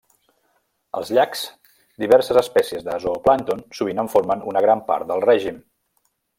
[0.99, 1.43] Als llacs,
[2.05, 5.65] diverses espècies de zooplàncton sovint en formen una gran part del règim.